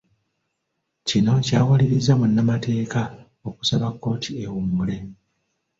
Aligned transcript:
Kino 1.07 1.33
kyawaliririzza 1.45 2.13
munnamateeka 2.19 3.01
okusaba 3.49 3.87
kkooti 3.93 4.31
ewummule. 4.43 4.97